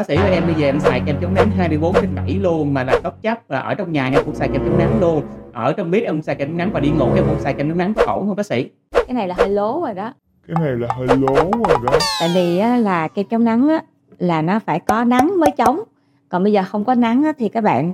[0.00, 2.74] bác sĩ ơi em bây giờ em xài kem chống nắng 24 trên 7 luôn
[2.74, 5.22] mà là tóc chấp và ở trong nhà em cũng xài kem chống nắng luôn.
[5.52, 7.68] Ở trong bếp em xài kem chống nắng và đi ngủ em cũng xài kem
[7.68, 8.70] chống nắng có ổn không bác sĩ?
[8.92, 10.12] Cái này là hơi lố rồi đó.
[10.48, 11.98] Cái này là hơi lố rồi đó.
[12.20, 13.82] Tại vì á, là kem chống nắng á,
[14.18, 15.80] là nó phải có nắng mới chống.
[16.28, 17.92] Còn bây giờ không có nắng á, thì các bạn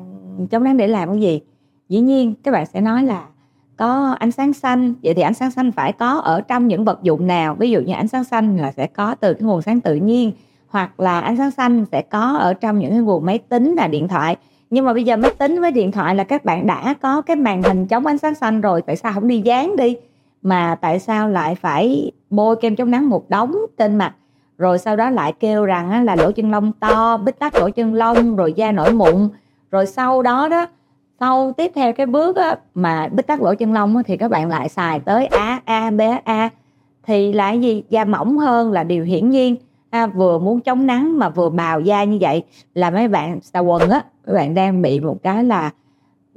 [0.51, 1.41] chống nắng để làm cái gì?
[1.89, 3.25] Dĩ nhiên các bạn sẽ nói là
[3.77, 4.95] có ánh sáng xanh.
[5.03, 7.55] Vậy thì ánh sáng xanh phải có ở trong những vật dụng nào?
[7.55, 10.33] Ví dụ như ánh sáng xanh là sẽ có từ cái nguồn sáng tự nhiên
[10.69, 13.89] hoặc là ánh sáng xanh sẽ có ở trong những cái nguồn máy tính là
[13.89, 14.37] điện thoại.
[14.71, 17.37] Nhưng mà bây giờ máy tính với điện thoại là các bạn đã có cái
[17.37, 19.97] màn hình chống ánh sáng xanh rồi tại sao không đi dán đi?
[20.43, 24.15] Mà tại sao lại phải bôi kem chống nắng một đống trên mặt?
[24.59, 27.95] Rồi sau đó lại kêu rằng là lỗ chân lông to bít tắc lỗ chân
[27.95, 29.29] lông rồi da nổi mụn.
[29.71, 30.67] Rồi sau đó đó
[31.21, 34.31] sau tiếp theo cái bước á, mà bít tắc lỗ chân lông á, thì các
[34.31, 36.51] bạn lại xài tới a a b a.
[37.03, 37.83] Thì là gì?
[37.91, 39.57] Da mỏng hơn là điều hiển nhiên
[39.97, 42.43] à, vừa muốn chống nắng mà vừa bào da như vậy
[42.75, 45.71] là mấy bạn xà quần á các bạn đang bị một cái là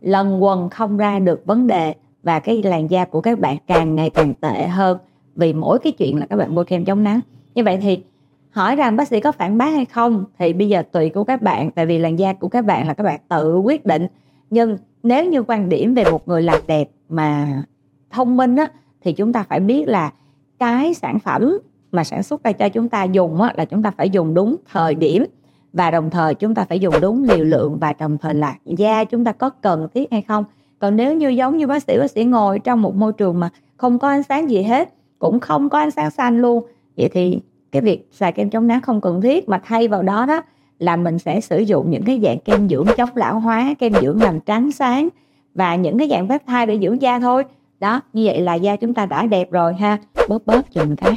[0.01, 1.93] lần quần không ra được vấn đề
[2.23, 4.97] và cái làn da của các bạn càng ngày càng tệ hơn
[5.35, 7.19] vì mỗi cái chuyện là các bạn bôi kem chống nắng.
[7.55, 8.03] Như vậy thì
[8.49, 11.41] hỏi rằng bác sĩ có phản bác hay không thì bây giờ tùy của các
[11.41, 14.07] bạn tại vì làn da của các bạn là các bạn tự quyết định.
[14.49, 17.63] Nhưng nếu như quan điểm về một người làm đẹp mà
[18.09, 18.67] thông minh á
[19.01, 20.11] thì chúng ta phải biết là
[20.59, 21.59] cái sản phẩm
[21.91, 24.55] mà sản xuất ra cho chúng ta dùng á, là chúng ta phải dùng đúng
[24.71, 25.25] thời điểm
[25.73, 29.03] và đồng thời chúng ta phải dùng đúng liều lượng và đồng thời là da
[29.03, 30.43] chúng ta có cần thiết hay không.
[30.79, 33.49] Còn nếu như giống như bác sĩ bác sĩ ngồi trong một môi trường mà
[33.77, 36.63] không có ánh sáng gì hết cũng không có ánh sáng xanh luôn
[36.97, 37.39] vậy thì
[37.71, 40.41] cái việc xài kem chống nắng không cần thiết mà thay vào đó đó
[40.79, 44.21] là mình sẽ sử dụng những cái dạng kem dưỡng chống lão hóa kem dưỡng
[44.21, 45.09] làm trắng sáng
[45.55, 47.43] và những cái dạng peptide để dưỡng da thôi.
[47.79, 49.97] Đó như vậy là da chúng ta đã đẹp rồi ha.
[50.29, 51.13] Bớt bớt chừng cái